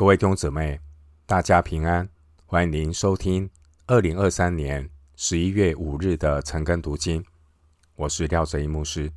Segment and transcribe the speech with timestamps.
[0.00, 0.80] 各位弟兄姊妹，
[1.26, 2.08] 大家平安！
[2.46, 3.50] 欢迎您收听
[3.86, 7.22] 二零二三年十一月五日的晨更读经。
[7.96, 9.12] 我是廖哲一牧师。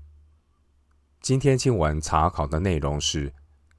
[1.21, 3.31] 今天经文查考的内容是《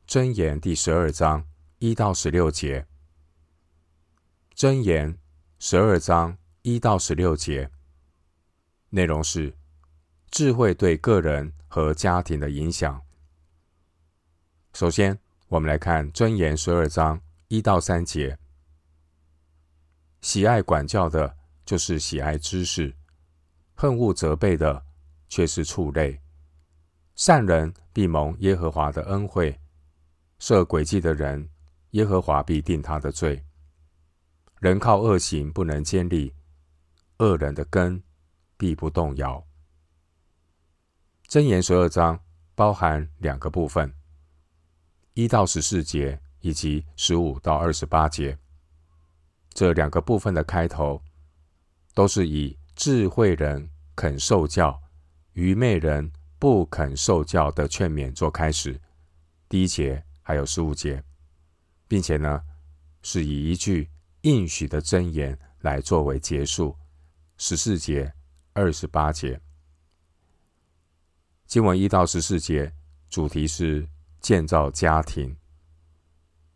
[0.09, 1.45] 箴言》第十二章
[1.79, 2.87] 一到十六节，
[4.59, 5.13] 《箴言》
[5.59, 7.71] 十二章一到十六节
[8.89, 9.55] 内容是
[10.31, 13.03] 智慧对个人和家庭的影响。
[14.73, 15.19] 首先，
[15.55, 18.37] 我们来看《箴言》十二章一到三节：
[20.21, 22.93] 喜爱管教的，就是喜爱知识；
[23.73, 24.85] 恨恶责备的，
[25.29, 26.21] 却是畜类。
[27.15, 29.57] 善人必蒙耶和华的恩惠，
[30.41, 31.49] 设诡计的人，
[31.91, 33.41] 耶和华必定他的罪。
[34.59, 36.35] 人靠恶行不能坚立，
[37.19, 38.03] 恶人的根
[38.57, 39.47] 必不动摇。
[41.29, 42.19] 箴言十二章
[42.57, 43.95] 包含两个部分。
[45.15, 48.37] 一到十四节以及十五到二十八节，
[49.53, 51.01] 这两个部分的开头，
[51.95, 54.83] 都是以智慧人肯受教，
[55.35, 58.81] 愚昧人不肯受教的劝勉做开始。
[59.49, 61.01] 第一节还有十五节，
[61.87, 62.43] 并且呢，
[63.01, 63.89] 是以一句
[64.23, 66.77] 应许的箴言来作为结束。
[67.39, 68.13] 十四节、
[68.53, 69.41] 二十八节，
[71.47, 72.73] 经文一到十四节，
[73.09, 73.89] 主题是。
[74.25, 75.37] 建造家庭。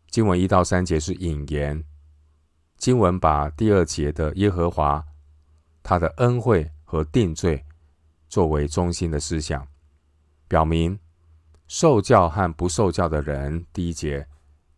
[0.09, 1.85] 经文一到三节是引言。
[2.77, 5.05] 经文把第二节的耶和华，
[5.83, 7.63] 他的恩惠和定罪
[8.27, 9.67] 作为中心的思想，
[10.47, 10.99] 表明
[11.67, 14.27] 受教和不受教的人，第一节，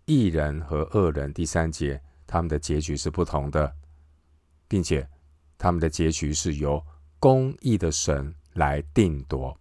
[0.04, 3.74] 义人和恶人，第三节，他们的结局是不同的，
[4.68, 5.08] 并且
[5.58, 6.86] 他们的结局是由
[7.20, 9.58] 公义的神来定夺。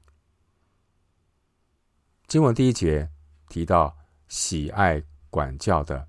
[2.27, 3.09] 经文第一节。
[3.51, 3.95] 提到
[4.29, 6.09] 喜爱管教的，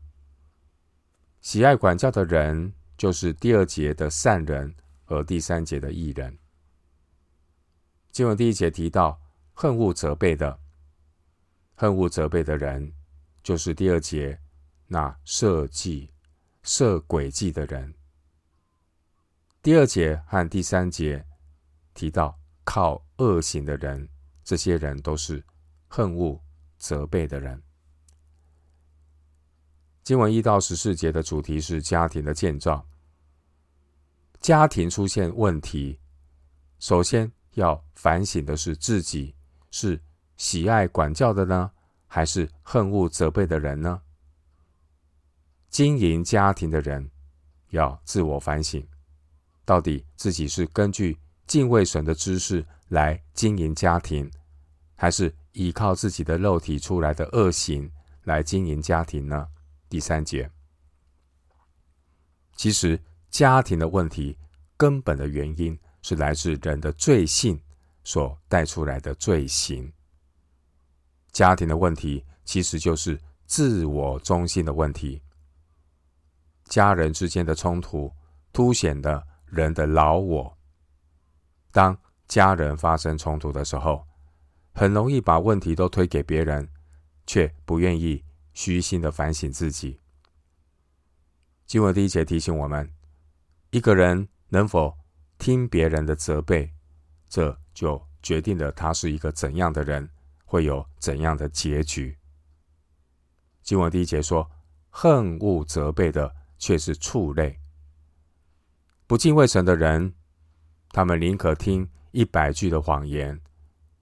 [1.42, 6.38] 喜爱管教的人，就是第二节的善人和第三节的义人。
[8.12, 9.20] 经文第一节提到
[9.54, 10.60] 恨恶责备的，
[11.74, 12.94] 恨恶责备的人，
[13.42, 14.40] 就是第二节
[14.86, 16.14] 那设计
[16.62, 17.92] 设诡计的人。
[19.64, 21.26] 第二节和第三节
[21.96, 24.08] 提到靠恶行的人，
[24.44, 25.44] 这些人都是
[25.88, 26.40] 恨恶。
[26.82, 27.62] 责备的人。
[30.04, 32.84] 经文一到十四节的主题是家庭的建造。
[34.40, 36.00] 家庭出现问题，
[36.80, 39.36] 首先要反省的是自己
[39.70, 40.02] 是
[40.38, 41.72] 喜爱管教的呢，
[42.08, 44.02] 还是恨恶责备的人呢？
[45.70, 47.12] 经营家庭的人
[47.70, 48.86] 要自我反省，
[49.64, 51.16] 到底自己是根据
[51.46, 54.30] 敬畏神的知识来经营家庭，
[54.96, 57.92] 还是依靠自己的肉体出来的恶行
[58.24, 59.48] 来经营家庭呢？
[59.90, 60.50] 第三节，
[62.56, 64.38] 其实家庭的问题
[64.78, 67.62] 根本的原因是来自人的罪性
[68.04, 69.92] 所带出来的罪行。
[71.32, 75.22] 家庭的问题其实就是自我中心的问题。
[76.66, 78.12] 家人之间的冲突
[78.54, 80.58] 凸显的人的老我。
[81.72, 81.98] 当
[82.28, 84.06] 家人发生冲突的时候，
[84.74, 86.70] 很容易把问题都推给别人，
[87.26, 88.24] 却不愿意
[88.54, 90.00] 虚心的反省自己。
[91.66, 92.92] 经文第一节提醒我们：
[93.70, 94.98] 一个人能否
[95.38, 96.74] 听别人的责备，
[97.30, 100.10] 这就决定了他是一个怎样的人，
[100.46, 102.18] 会有怎样的结局。
[103.62, 104.50] 经文第一节说
[104.90, 107.60] ：“恨恶责备的，却是畜类。”
[109.08, 110.14] 不敬畏神的人，
[110.90, 113.40] 他们宁可听一百句的谎言。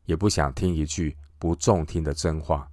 [0.10, 2.68] 也不想听一句不中听的真话。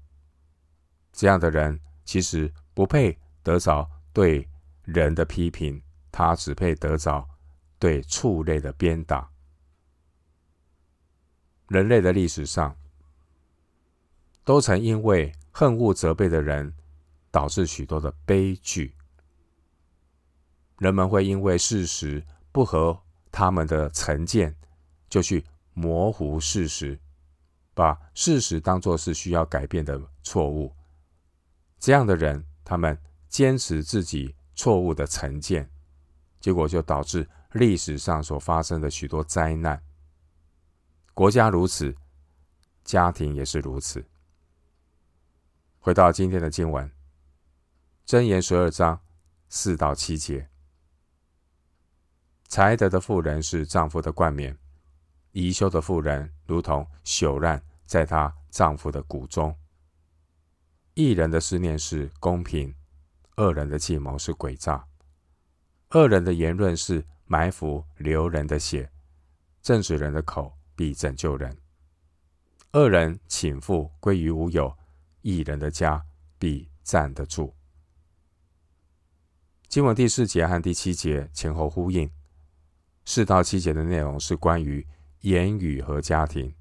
[1.13, 4.49] 这样的人其实不配得着对
[4.85, 7.29] 人的批评，他只配得着
[7.79, 9.31] 对畜类的鞭打。
[11.69, 12.75] 人类的历史上，
[14.43, 16.75] 都曾因为恨恶责备的人，
[17.31, 18.97] 导致许多的悲剧。
[20.79, 22.99] 人们会因为事实不合
[23.31, 24.57] 他们的成见，
[25.11, 25.45] 就去
[25.75, 26.99] 模糊事实。
[27.77, 30.75] 把事实当作是需要改变的错误，
[31.79, 35.71] 这样的人，他们坚持自己错误的成见，
[36.41, 39.85] 结果就导致历史上所发生的许多灾难。
[41.13, 41.95] 国家如此，
[42.83, 44.03] 家庭也是如此。
[45.79, 46.91] 回到今天的经文，
[48.07, 49.03] 箴言十二章
[49.51, 50.49] 四到七节：
[52.49, 54.59] 才德的妇人是丈夫的冠冕。
[55.37, 59.55] 宜修的妇人如同朽烂在她丈夫的骨中。
[60.95, 62.75] 一人的思念是公平，
[63.37, 64.89] 恶人的计谋是诡诈，
[65.91, 68.91] 恶人的言论是埋伏流人的血，
[69.61, 71.55] 正直人的口必拯救人。
[72.73, 74.75] 恶人倾覆归于无有，
[75.21, 76.03] 一人的家
[76.39, 77.55] 必站得住。
[79.69, 82.11] 经文第四节和第七节前后呼应，
[83.05, 84.87] 四到七节的内容是关于
[85.21, 86.55] 言语和家庭。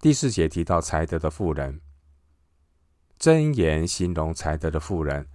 [0.00, 1.80] 第四节提到才德的妇人，
[3.18, 5.28] 箴言形容才德的妇人，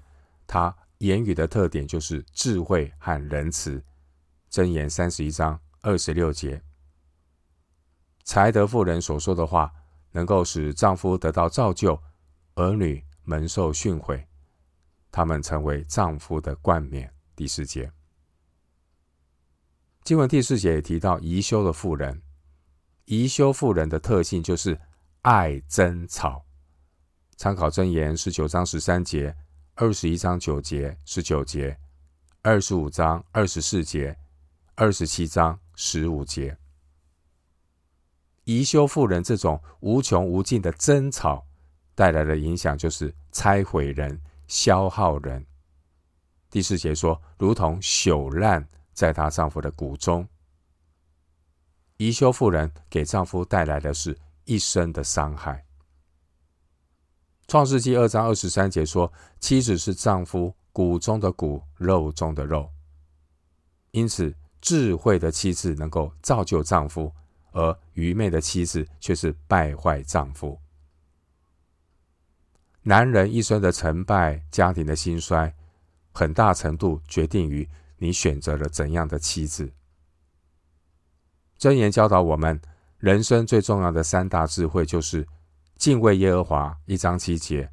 [0.47, 3.83] 她言语的特点就是智慧和仁慈。
[4.49, 6.63] 箴言三十一章二十六节，
[8.23, 9.73] 才德妇人所说的话，
[10.11, 12.01] 能够使丈夫得到造就，
[12.55, 14.25] 儿女蒙受训诲。
[15.11, 17.13] 他们成为丈夫的冠冕。
[17.35, 17.91] 第四节，
[20.03, 22.21] 经文第四节也提到宜修的妇人，
[23.05, 24.77] 宜修妇人的特性就是
[25.21, 26.43] 爱争吵。
[27.37, 29.33] 参考箴言十九章十三节、
[29.75, 31.77] 二十一章九节、十九节、
[32.41, 34.17] 二十五章二十四节、
[34.75, 36.57] 二十七章十五节。
[38.43, 41.45] 宜修妇人这种无穷无尽的争吵
[41.95, 44.19] 带来的影响就是拆毁人。
[44.45, 45.43] 消耗人。
[46.51, 50.27] 第四节说，如同朽烂在她丈夫的骨中。
[51.97, 55.65] 宜修妇人给丈夫带来的是一生的伤害。
[57.47, 62.69] 创世纪二章二十三节说，妻子是丈夫骨中的骨，肉中的肉。
[63.91, 67.13] 因此，智慧的妻子能够造就丈夫，
[67.51, 70.59] 而愚昧的妻子却是败坏丈夫。
[72.81, 75.53] 男人一生的成败、家庭的兴衰，
[76.11, 77.69] 很大程度决定于
[78.03, 79.71] 你选择了怎样的妻子。
[81.57, 82.61] 箴言教导我们，
[82.97, 85.25] 人生最重要的三大智慧就是
[85.77, 87.71] 敬畏耶和华（一章七节），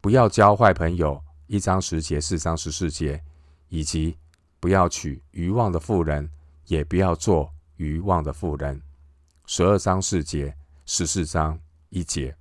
[0.00, 3.22] 不要交坏朋友（一章十节、四章十四节），
[3.68, 4.16] 以及
[4.58, 6.30] 不要娶愚妄的妇人，
[6.64, 8.80] 也不要做愚妄的妇人
[9.44, 10.56] （十二章四节、
[10.86, 11.60] 十四章
[11.90, 12.34] 一节）。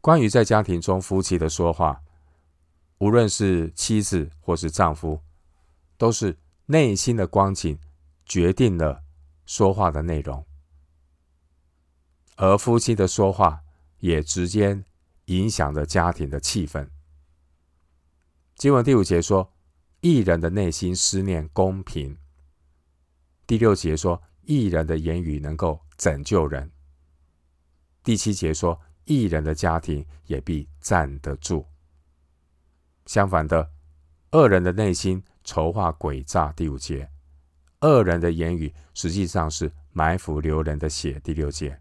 [0.00, 2.00] 关于在家庭中夫妻的说话，
[2.98, 5.20] 无论是妻子或是丈夫，
[5.98, 7.78] 都是内心的光景
[8.24, 9.02] 决定了
[9.44, 10.44] 说话的内容，
[12.36, 13.62] 而夫妻的说话
[13.98, 14.84] 也直接
[15.26, 16.88] 影响着家庭的气氛。
[18.56, 19.52] 经文第五节说，
[20.00, 22.16] 义人的内心思念公平。
[23.46, 26.72] 第六节说，义人的言语能够拯救人。
[28.02, 28.80] 第七节说。
[29.08, 31.64] 义人的家庭也必站得住。
[33.06, 33.70] 相反的，
[34.32, 36.52] 恶人的内心筹划诡诈。
[36.52, 37.08] 第五节，
[37.80, 41.18] 恶人的言语实际上是埋伏流人的血。
[41.20, 41.80] 第六节，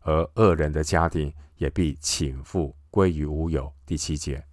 [0.00, 3.72] 而恶人的家庭也必倾覆归于无有。
[3.84, 4.44] 第七节，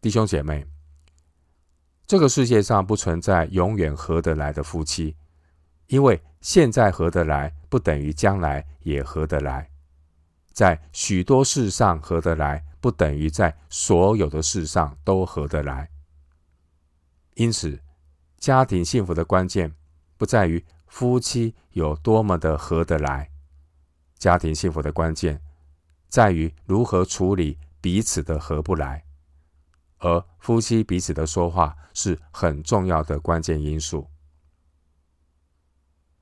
[0.00, 0.66] 弟兄姐妹，
[2.06, 5.16] 这个世界上不存在永远合得来的夫妻，
[5.86, 9.70] 因为现在合得来，不等于将来也合得来。
[10.52, 15.90] 在许多事上合得来，不等于在所有的事上都合得来。
[17.34, 17.80] 因此，
[18.38, 19.74] 家庭幸福的关键
[20.16, 23.30] 不在于夫妻有多么的合得来，
[24.16, 25.40] 家庭幸福的关键
[26.08, 29.04] 在于如何处理彼此的合不来。
[29.98, 34.08] 而夫妻彼此的说话是很重要的关键因素。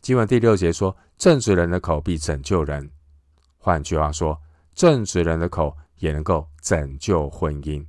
[0.00, 2.90] 经文第六节说：“正直人的口必拯救人。”
[3.58, 4.40] 换句话说，
[4.74, 7.86] 正直人的口也能够拯救婚姻。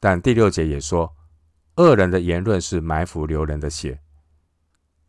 [0.00, 1.16] 但第六节也说，
[1.76, 4.00] 恶人的言论是埋伏流人的血，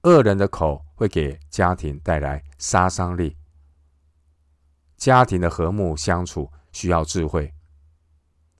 [0.03, 3.35] 恶人的口会给家庭带来杀伤力。
[4.95, 7.53] 家庭的和睦相处需要智慧，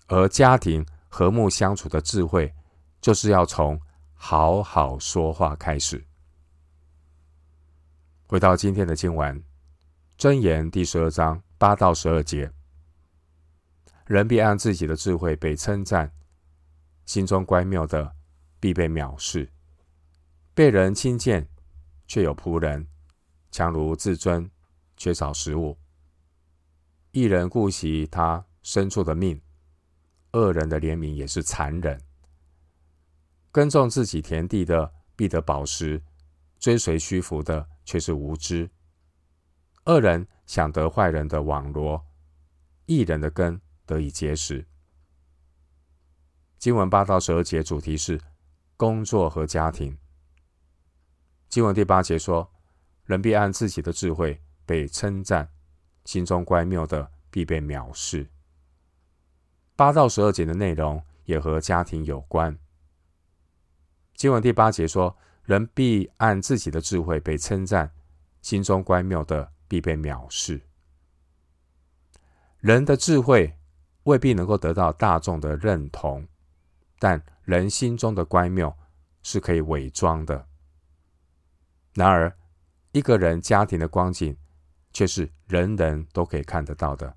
[0.07, 2.53] 而家庭和睦相处的智慧，
[2.99, 3.79] 就是要从
[4.13, 6.05] 好好说话开始。
[8.27, 9.41] 回到今天的经文，
[10.17, 12.49] 箴言第十二章八到十二节：
[14.07, 16.09] 人必按自己的智慧被称赞，
[17.05, 18.15] 心中乖谬的
[18.61, 19.51] 必被藐视。
[20.53, 21.49] 被人轻贱，
[22.07, 22.87] 却有仆人；
[23.51, 24.49] 强如自尊，
[24.95, 25.77] 缺少食物。
[27.11, 29.41] 一人顾惜他牲畜的命，
[30.31, 31.99] 恶人的怜悯也是残忍。
[33.51, 36.01] 耕种自己田地的必得饱食，
[36.57, 37.67] 追随虚浮的。
[37.87, 38.67] 却是无知，
[39.85, 42.03] 恶人想得坏人的网罗，
[42.87, 44.65] 一人的根得以结实。
[46.57, 48.19] 经文八到十二节主题是
[48.75, 49.95] 工作和家庭。
[51.47, 52.51] 经文第八节说
[53.05, 55.49] ：“人必按自己的智慧被称赞，
[56.03, 58.27] 心中乖谬的必被藐视。
[59.75, 62.57] 八到十二节的内容也和家庭有关。
[64.15, 65.15] 经文第八节说
[65.45, 67.91] ：“人必按自己的智慧被称赞，
[68.41, 70.61] 心中乖谬的必被藐视。”
[72.59, 73.57] 人的智慧
[74.03, 76.27] 未必能够得到大众的认同，
[76.99, 78.75] 但人心中的乖谬
[79.21, 80.47] 是可以伪装的。
[81.93, 82.35] 然而，
[82.91, 84.35] 一个人家庭的光景
[84.91, 87.15] 却是人人都可以看得到的。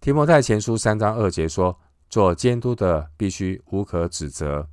[0.00, 4.68] 提摩太前书三章二节说：“做监督的必须无可指责。”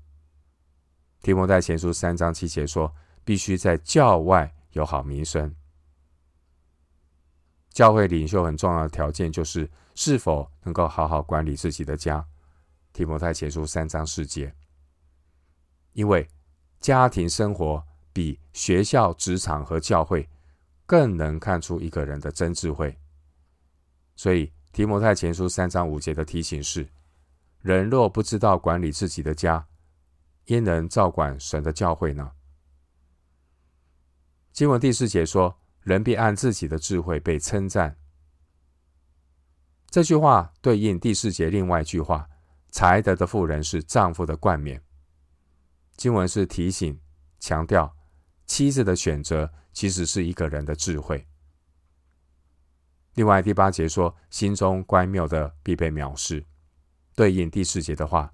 [1.22, 5.56] 提摩太前书三章七节说：“必须在教外有好名声。”
[7.82, 12.24] 教会领袖很重要的条件就是是否能够好好管理自己的家。
[12.94, 14.54] 提摩太前书三章四节，
[15.94, 16.30] 因为
[16.80, 17.84] 家庭生活
[18.14, 20.30] 比学校、职场和教会
[20.86, 22.96] 更能看出一个人的真智慧，
[24.16, 26.88] 所以提摩太前书三章五节的提醒是：
[27.62, 29.68] 人若不知道管理自己的家，
[30.46, 32.32] 焉能照管神的教会呢？
[34.52, 37.98] 经文第四节说：“人必按自己的智慧被称赞。”
[39.90, 42.28] 这句话对应第四节另外一句话
[42.72, 44.82] ：“才德的妇人是丈夫的冠冕。”
[45.98, 47.00] 经文是提醒、
[47.40, 47.96] 强调
[48.46, 51.28] 妻子的选择其实是一个人的智慧。
[53.16, 56.46] 另外第八节说：“心中乖谬的必被藐视。”
[57.16, 58.32] 对应第四节的话。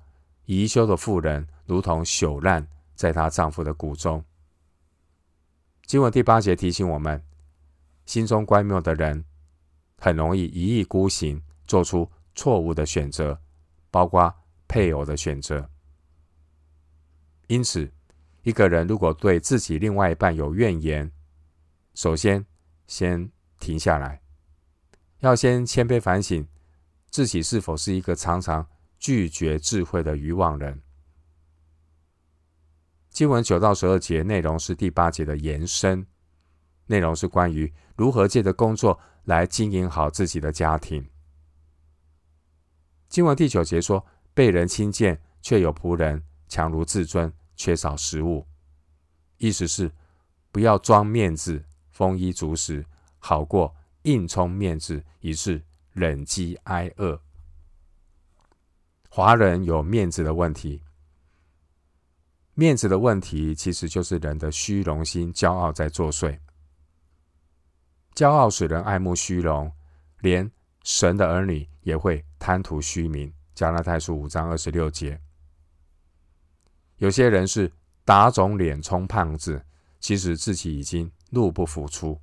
[0.47, 4.23] 贻羞的妇人如同朽烂在她丈夫的骨中。
[5.85, 7.21] 经文第八节提醒我们，
[8.07, 9.23] 心中乖谬的人
[9.99, 13.39] 很容易一意孤行，做出错误的选择，
[13.91, 14.33] 包括
[14.67, 15.69] 配偶的选择。
[17.45, 17.91] 因此，
[18.41, 21.11] 一个人如果对自己另外一半有怨言，
[21.93, 22.43] 首先
[22.87, 24.23] 先停下来，
[25.19, 26.47] 要先谦卑反省
[27.11, 28.67] 自己是否是一个常常。
[28.99, 30.81] 拒绝智慧的愚妄人。
[33.11, 36.07] 经文九到十二节内容是第八节的延伸，
[36.87, 41.05] 内容是关于如何借着工作来经营好自己的家庭。
[43.09, 48.45] 经文第九节说：“被人轻贱，却有仆人强如自尊，缺少食物。”
[49.37, 49.91] 意思是
[50.51, 52.85] 不要装面子，丰衣足食，
[53.17, 57.19] 好过硬充面子，以致忍饥挨饿。
[59.09, 60.83] 华人有面子的问题，
[62.53, 66.37] 面子的问题其实就是人的虚荣心、骄傲在作祟。
[68.17, 69.71] 骄傲使人爱慕虚荣，
[70.21, 73.31] 连神的儿女也会贪图虚名。
[73.53, 75.21] 加拉太书五章二十六节，
[76.97, 77.71] 有些人是
[78.03, 79.63] 打肿脸充胖子，
[79.99, 82.19] 其实自己已经入不敷出；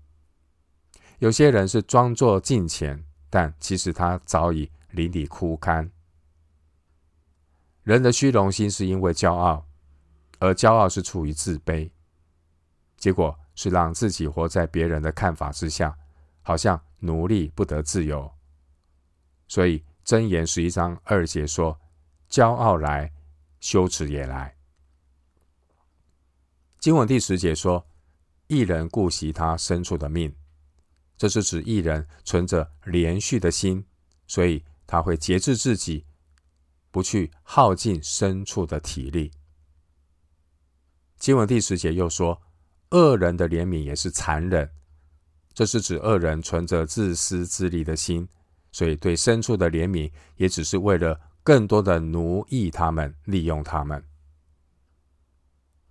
[1.20, 5.88] 有些人是装作敬虔，但其实他早已淋漓枯干。
[7.84, 9.64] 人的虚荣心是因为骄傲，
[10.40, 11.88] 而骄傲是出于自卑，
[12.96, 15.96] 结果是让自己活在别人的看法之下，
[16.42, 18.32] 好像奴隶不得自由。
[19.48, 21.80] 所以箴言十一章二节说
[22.30, 23.12] ：“骄傲来，
[23.60, 24.56] 羞耻也来。”
[26.80, 27.86] 经文第十节说
[28.48, 30.34] ：“一人顾惜他牲畜的命。”
[31.16, 33.86] 这是指一人存着连续的心，
[34.26, 36.06] 所以他会节制自己。
[36.90, 39.32] 不去耗尽牲畜的体力。
[41.18, 42.40] 经文第十节又说，
[42.94, 44.70] 恶人的怜悯也是残忍，
[45.52, 48.28] 这是指恶人存着自私自利的心，
[48.70, 54.02] 所以对牲畜的怜悯也只是为了更多的奴役他们、利用他们。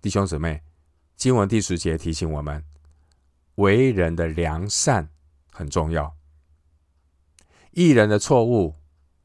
[0.00, 0.62] 弟兄姊妹，
[1.16, 2.64] 经文第十节提醒我们，
[3.56, 5.10] 为人的良善
[5.52, 6.16] 很重要，
[7.72, 8.76] 一人的错误。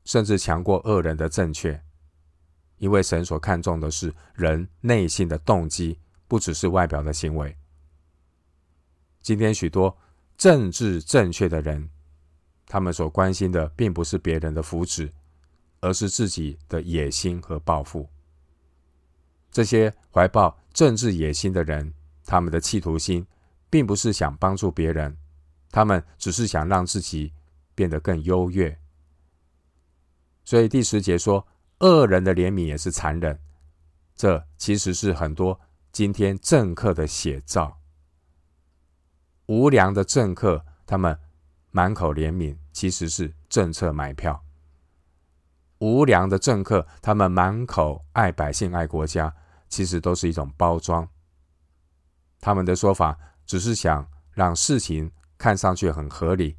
[0.06, 1.84] 甚至强过恶人的正确，
[2.78, 7.56] 因为神所看重的是人内心的动机，不只是外表的行为。
[9.30, 9.96] 今天许多
[10.40, 11.88] 政治正确的人，
[12.66, 15.12] 他们所关心的并不是别人的福祉，
[15.82, 18.10] 而是自己的野心和抱负。
[19.52, 21.94] 这些怀抱政治野心的人，
[22.26, 23.24] 他们的企图心
[23.70, 25.16] 并不是想帮助别人，
[25.70, 27.32] 他们只是想让自己
[27.76, 28.76] 变得更优越。
[30.44, 31.46] 所以第十节说，
[31.82, 33.40] 恶人的怜悯也是残忍，
[34.16, 37.79] 这其实是很多今天政客的写照。
[39.50, 41.18] 无良的政客，他们
[41.72, 44.44] 满口怜悯，其实是政策买票；
[45.80, 49.36] 无良的政客，他们满口爱百姓、爱国家，
[49.68, 51.10] 其实都是一种包装。
[52.40, 56.56] 他们的说法只是想让事情看上去很合理，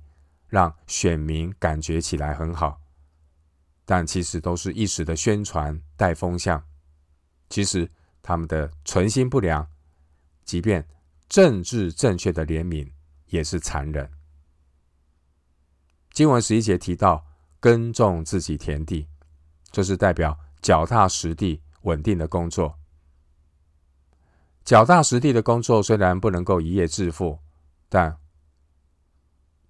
[0.49, 2.81] 让选民感觉起来很好，
[3.85, 6.61] 但其实都是一时的宣传带风向。
[7.49, 7.89] 其实
[8.21, 9.65] 他们的存心不良，
[10.45, 10.85] 即便
[11.31, 12.93] 政治正确的怜悯，
[13.29, 14.11] 也是残忍。
[16.13, 17.25] 经文十一节提到
[17.59, 19.09] 耕种自己田地，
[19.71, 22.79] 这是代表脚踏实地、稳定的工作。
[24.63, 27.39] 脚踏实地的工作虽然不能够一夜致富，
[27.89, 28.19] 但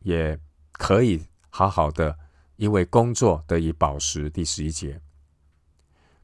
[0.01, 0.41] 也。
[0.83, 2.19] 可以好好的，
[2.57, 4.31] 因为工作得以饱食。
[4.31, 5.03] 第十一节，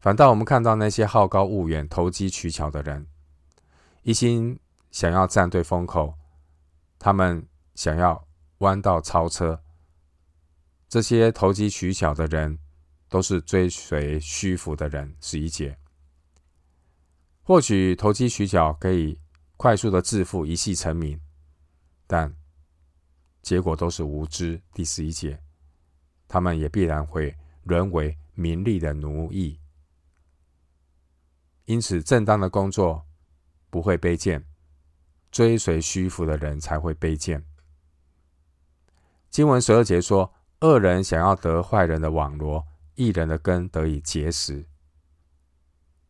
[0.01, 3.07] 反倒我们看到那些好高骛远、投机取巧的人，
[4.01, 4.59] 一心
[4.91, 6.15] 想要站对风口，
[6.99, 8.27] 他们想要
[8.59, 9.63] 弯道超车。
[10.89, 12.59] 这些投机取巧的人，
[13.09, 15.17] 都是追随虚浮的人。
[15.21, 15.79] 十一节，
[17.43, 19.21] 或许投机取巧可以
[19.57, 21.21] 快速的致富、一夕成名，
[22.07, 22.35] 但。
[23.43, 24.61] 结果都是无知。
[24.75, 25.41] 第十一节，
[26.27, 29.61] 他们也必然会沦为名利的奴役。
[31.67, 33.07] 因此，正当的工作
[33.71, 34.45] 不会卑贱，
[35.31, 37.45] 追随虚浮的人才会卑贱。
[39.31, 44.67] 经文十二节说：“恶人想要得坏人的网罗，义人的根得以结实。”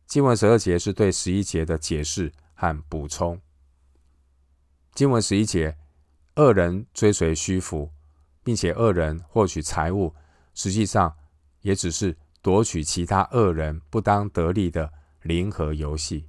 [0.06, 3.40] 经文十二节是对十一节的解释和补充。
[4.94, 5.76] 经文十一节。
[6.36, 7.90] 恶人追随虚浮，
[8.42, 10.14] 并且恶人获取财物，
[10.52, 11.16] 实际上
[11.62, 14.92] 也只是夺取其他恶人不当得利的
[15.22, 16.28] 零和游戏。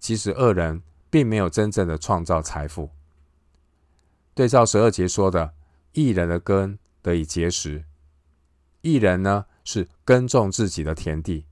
[0.00, 0.82] 其实恶人
[1.14, 2.90] 并没有真正的创造财富。
[4.34, 5.54] 对照十二节说的，
[5.92, 7.84] 义人的根得以结实。
[8.80, 11.46] 义人呢，是耕种自己的田地，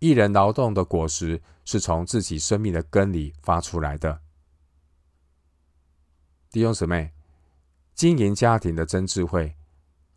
[0.00, 4.20] 义人劳动的果实是从自己生命的根里发出来的。
[6.50, 7.14] 弟兄姊妹，
[7.94, 9.56] 经营家庭的真智慧，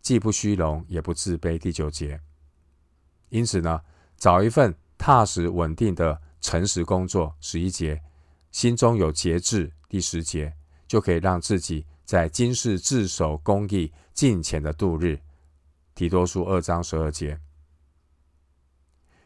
[0.01, 1.57] 既不虚荣，也不自卑。
[1.57, 2.19] 第九节，
[3.29, 3.79] 因此呢，
[4.17, 7.33] 找一份踏实稳定的诚实工作。
[7.39, 8.03] 十一节，
[8.55, 9.69] 心中有节制。
[9.89, 10.55] 第十节，
[10.87, 15.19] 就可以让自己在今世自守公义、敬虔的度日。
[15.93, 17.37] 提多书二章十二节，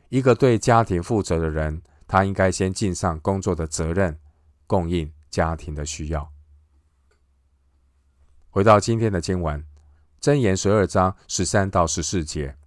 [0.10, 4.20] 一个对家庭负责的人，他应该先尽上工作的责任，
[4.66, 6.34] 供应家庭的需要。
[8.50, 9.64] 回到今天的经文，
[10.20, 12.58] 箴言十二章十三到十四节：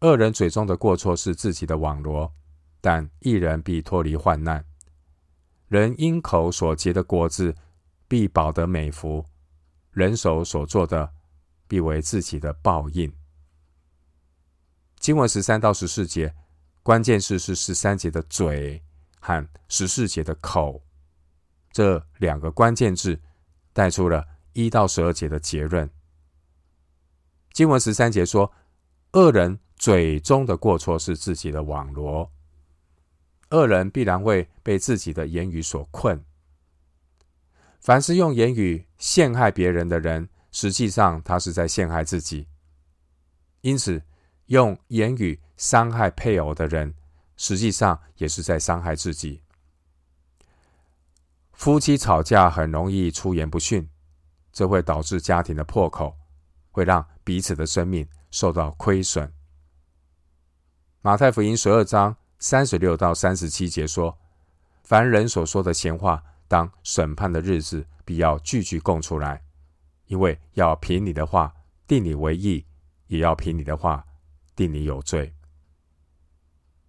[0.00, 2.30] 恶人嘴中的过错是自己的网罗，
[2.82, 4.62] 但一人必脱离患难。
[5.68, 7.54] 人因口所结的果子，
[8.06, 9.24] 必保得美福；
[9.90, 11.12] 人手所做的，
[11.66, 13.12] 必为自己的报应。
[14.98, 16.34] 经文十三到十四节，
[16.82, 18.82] 关键是是十三节的嘴
[19.20, 20.82] 和十四节的口，
[21.70, 23.20] 这两个关键字
[23.72, 24.26] 带出了。
[24.56, 25.90] 一到十二节的结论，
[27.52, 28.52] 经文十三节说
[29.14, 32.30] ：“恶人嘴中的过错是自己的网罗，
[33.50, 36.24] 恶人必然会被自己的言语所困。
[37.80, 42.46] 凡是用言语陷害别人的人，实际上他是在陷害自己。
[43.60, 44.02] 因此，
[44.46, 46.94] 用言语伤害配偶的人，
[47.36, 49.42] 实际上也是在伤害自己。
[51.52, 53.88] 夫妻吵架很容易出言不逊。”
[54.54, 56.16] 这会导致家庭的破口，
[56.70, 59.32] 会让彼此的生命受到亏损。
[61.00, 64.18] 马太福音十二章三十六到三十七节说
[64.84, 69.42] ：“凡人所说的闲话，当审判的日子，必要句句供出来，
[70.06, 71.54] 因为要凭你的话
[71.86, 72.66] 定你为义，
[73.06, 74.04] 也要凭你的话
[74.54, 75.34] 定你有罪。”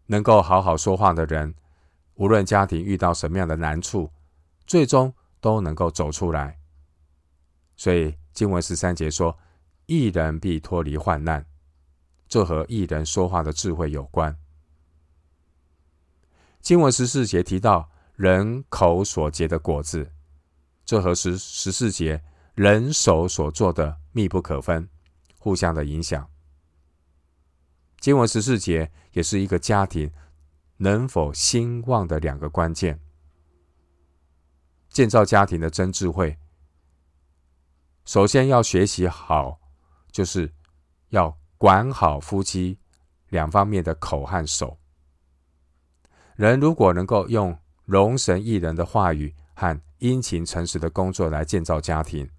[0.07, 1.55] 能够好好说话的人，
[2.15, 4.11] 无论家庭遇到什么样的难处，
[4.67, 6.59] 最终都能够走出来。
[7.77, 9.37] 所以经文十三节说
[9.87, 11.45] ：“一人必脱离患难。”
[12.27, 14.37] 这和一人说话的智慧有关。
[16.65, 20.11] 经文十四节提到人口所结的果子，
[20.83, 22.23] 这和十十四节
[22.55, 24.89] 人手所做的密不可分，
[25.37, 26.27] 互相的影响。
[27.99, 30.11] 经文十四节也是一个家庭
[30.77, 32.99] 能否兴旺的两个关键。
[34.89, 36.35] 建造家庭的真智慧。
[38.05, 39.59] 首先要学习好，
[40.11, 40.51] 就是
[41.09, 42.79] 要管好夫妻
[43.29, 44.79] 两方面的口和手。
[46.35, 52.29] 人如果能够用容神益人的话语和殷勤诚实的工作来建造家庭，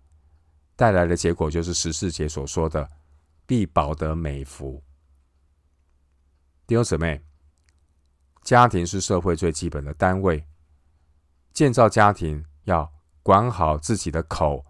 [0.77, 2.91] 带来的结果就是十四节所说的
[3.47, 4.83] “必保得美福”。
[6.67, 7.23] 弟兄姊妹，
[8.43, 10.47] 家庭是社会最基本的单位，
[11.53, 14.65] 建造家庭要管好自己的口。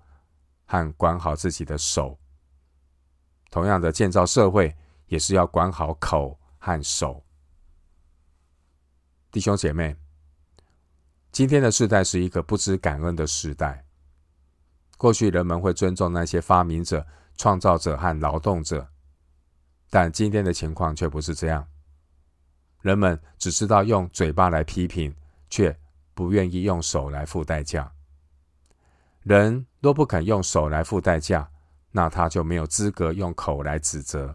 [0.68, 2.18] 和管好自己的手。
[3.52, 7.24] 同样的，建造社会也是要管好口和手。
[9.36, 9.94] 弟兄姐妹，
[11.30, 13.84] 今天的世代是一个不知感恩的时代。
[14.96, 18.88] 过去人们会尊重那些发明者、创造者和劳动者，
[19.90, 21.68] 但今天的情况却不是这样。
[22.80, 25.14] 人们只知道用嘴巴来批评，
[25.50, 25.78] 却
[26.14, 27.92] 不愿意用手来付代价。
[29.20, 31.46] 人若不肯用手来付代价，
[31.90, 34.34] 那他就没有资格用口来指责。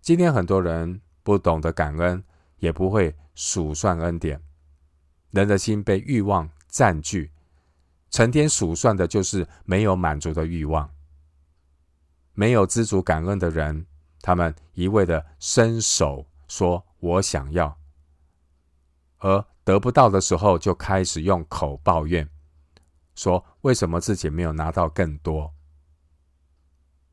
[0.00, 2.24] 今天很多人不懂得感恩，
[2.58, 4.42] 也不会数算恩典。
[5.30, 7.32] 人的心被欲望占据。
[8.10, 10.90] 成天数算的就是没有满足的欲望，
[12.32, 13.84] 没有知足感恩的人，
[14.22, 17.78] 他们一味的伸手说“我想要”，
[19.20, 22.26] 而得不到的时候就开始用口抱怨，
[23.14, 25.52] 说为什么自己没有拿到更多。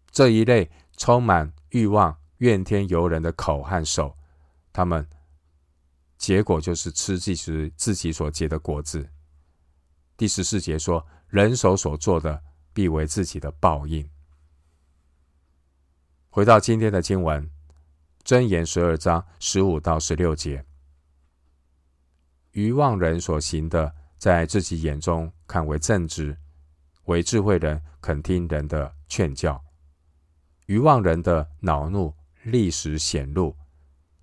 [0.10, 4.18] 这一类充满欲望、怨天尤人的口和手，
[4.72, 5.06] 他们
[6.18, 9.10] 结果就是吃自己自己所结的果子。
[10.18, 12.42] 第十四节说：“人手所做的，
[12.74, 14.10] 必为自己的报应。”
[16.30, 17.50] 回到今天的经文，
[18.24, 20.66] 箴言十二章十五到十六节
[22.52, 26.34] ：“愚妄人所行的，在自己眼中看为正直；
[27.06, 29.62] 为智慧人肯听人的劝教。
[30.66, 33.56] 愚妄人的恼怒立时显露，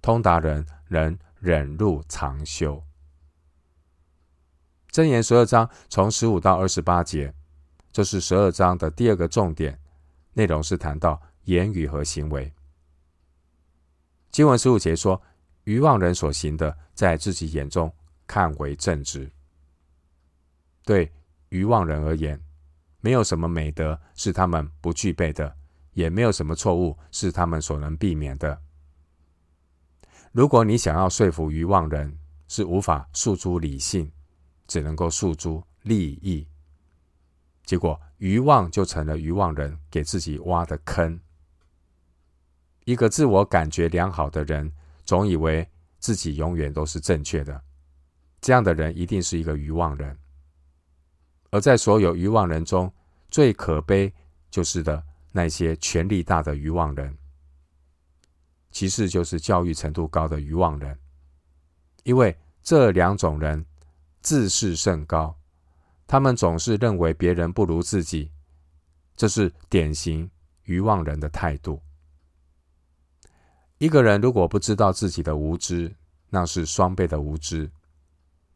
[0.00, 2.80] 通达人人忍辱长修。”
[4.92, 7.34] 箴言十二章从十五到二十八节，
[7.90, 9.76] 这是十二章的第二个重点，
[10.34, 12.52] 内容是谈到言语和行为。
[14.30, 15.20] 经文十五节说
[15.64, 17.92] ：“愚妄人所行的，在自己眼中
[18.26, 19.28] 看为正直。”
[20.86, 21.12] 对
[21.48, 22.40] 愚妄人而言，
[23.00, 25.56] 没有什么美德是他们不具备的，
[25.92, 28.62] 也没有什么错误是他们所能避免的。
[30.32, 32.18] 如果你想要说服愚妄人，
[32.48, 34.10] 是无法诉诸理性。
[34.68, 36.46] 只能够诉诸利益，
[37.66, 41.20] 结果愚妄就成了愚妄人给自己挖的坑。
[42.84, 44.72] 一个自我感觉良好的人，
[45.04, 45.68] 总以为
[45.98, 47.62] 自己永远都是正确的，
[48.40, 50.16] 这样的人一定是一个愚妄人。
[51.50, 52.90] 而在所有愚妄人中，
[53.30, 54.10] 最可悲
[54.50, 57.14] 就是的那些权力大的愚妄人，
[58.72, 60.98] 其次就是教育程度高的愚妄人，
[62.02, 63.64] 因为这两种人。
[64.24, 65.36] 自视甚高，
[66.06, 68.30] 他们总是认为别人不如自己，
[69.16, 70.30] 这是典型
[70.62, 71.82] 愚妄人的态度。
[73.78, 75.92] 一个人如果不知道自己的无知，
[76.30, 77.68] 那是双倍的无知；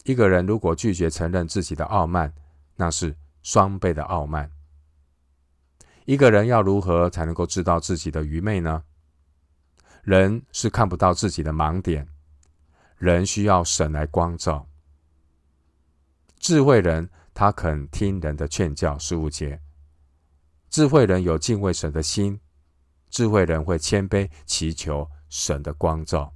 [0.05, 2.33] 一个人如果拒绝承认自己的傲慢，
[2.77, 4.49] 那是双倍的傲慢。
[6.05, 8.85] 一个人要如何才能够知道自己的愚昧呢？
[10.07, 12.07] 人是看不到自己的盲点，
[12.97, 14.69] 人需要神来光照。
[16.39, 18.97] 智慧人，他肯听人的劝教。
[19.01, 19.61] 十五节，
[20.71, 22.39] 智慧人有敬畏神的心，
[23.11, 26.33] 智慧人会谦卑祈求神的光照。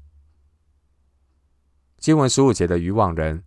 [1.97, 3.45] 经文十五节的愚妄人，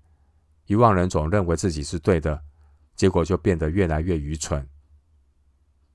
[0.67, 2.41] 愚妄人总认为自己是对的，
[2.95, 4.65] 结果就变得越来越愚蠢。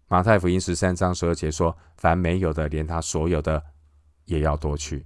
[0.07, 3.65] 马太福音十三章十二节说：“凡没有的，连他所有的
[4.29, 5.05] 也要夺去。”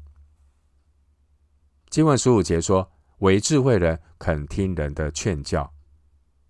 [1.91, 2.87] 经文十五节说。
[3.23, 5.73] 为智慧人肯听人的劝教，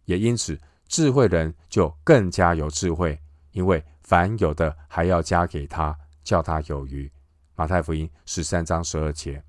[0.06, 0.58] 也因此
[0.88, 7.12] 智慧人就更加有智慧，因为凡有的还要加给他，叫他有余。
[7.56, 9.44] 马太福音十三章十二节。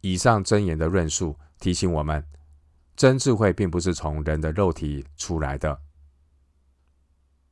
[0.00, 2.26] 以上箴言的论述提醒我们，
[2.96, 5.80] 真智慧并不是从人的肉体出来的。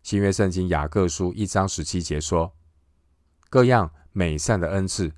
[0.03, 2.53] 新约圣经雅各书一章十七节说：
[3.51, 5.13] 各样美善的恩赐。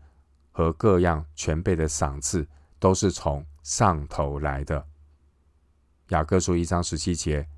[0.54, 2.46] 和各样全备的赏赐，
[2.78, 4.86] 都是从上头来的。
[6.08, 7.48] 雅各书一章十七节，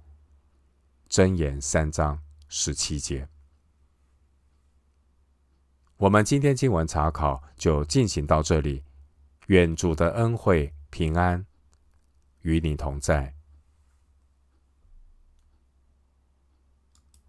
[1.11, 3.29] 箴言三章十七节。
[5.97, 8.85] 我们今天经文查考就进行到这里。
[9.49, 11.45] 愿主的恩惠平安
[12.43, 13.34] 与你同在。